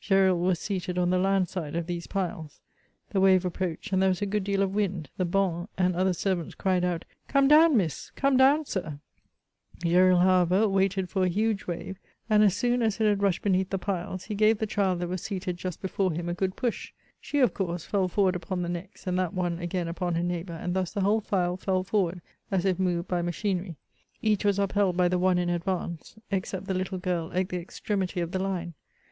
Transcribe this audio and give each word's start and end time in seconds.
Gesnl 0.00 0.38
was 0.38 0.60
seated 0.60 0.98
on 0.98 1.10
the 1.10 1.18
land 1.18 1.48
side 1.48 1.74
of 1.74 1.88
these 1.88 2.06
piles. 2.06 2.60
The 3.10 3.20
wave 3.20 3.44
approached, 3.44 3.92
and 3.92 4.00
there 4.00 4.08
was 4.10 4.22
a 4.22 4.26
good 4.26 4.44
deal 4.44 4.62
of 4.62 4.72
wind; 4.72 5.10
the 5.16 5.24
bonnes 5.26 5.66
and 5.76 5.96
other 5.96 6.12
servants 6.12 6.54
cried 6.54 6.84
out," 6.84 7.04
Come 7.26 7.48
down. 7.48 7.76
Miss 7.76 8.10
!""Come 8.14 8.36
down, 8.36 8.66
Sir!" 8.66 9.00
Gesril, 9.84 10.22
however, 10.22 10.68
waited 10.68 11.08
for 11.10 11.24
a 11.24 11.28
huge 11.28 11.66
wave; 11.66 11.98
and, 12.28 12.44
as 12.44 12.56
soon 12.56 12.82
as 12.82 13.00
it 13.00 13.04
had 13.06 13.20
rushed 13.20 13.42
beneath 13.42 13.70
the 13.70 13.80
piles, 13.80 14.26
he 14.26 14.36
gave 14.36 14.58
the 14.58 14.64
child 14.68 15.00
that 15.00 15.08
was 15.08 15.22
seated 15.22 15.56
just 15.56 15.82
before 15.82 16.12
him 16.12 16.28
a 16.28 16.34
good 16.34 16.54
push; 16.54 16.92
she, 17.20 17.40
of 17.40 17.52
course, 17.52 17.84
fell 17.84 18.06
forward 18.06 18.36
upon 18.36 18.62
the 18.62 18.68
next, 18.68 19.08
and 19.08 19.18
that 19.18 19.34
one 19.34 19.58
again 19.58 19.88
upon 19.88 20.14
her 20.14 20.22
neighbour, 20.22 20.52
and 20.52 20.74
thus 20.76 20.92
the 20.92 21.00
whole 21.00 21.20
file 21.20 21.56
fell 21.56 21.82
forward, 21.82 22.22
as 22.48 22.64
if 22.64 22.78
moved 22.78 23.08
by 23.08 23.22
machinery. 23.22 23.74
Each 24.22 24.44
was 24.44 24.60
upheld 24.60 24.96
by 24.96 25.08
the 25.08 25.18
one 25.18 25.36
in 25.38 25.50
advance, 25.50 26.14
except 26.30 26.66
the 26.68 26.74
little 26.74 26.98
girl 26.98 27.32
at 27.34 27.48
the 27.48 27.58
extremity 27.58 28.20
of 28.20 28.30
the 28.30 28.38
line. 28.38 28.74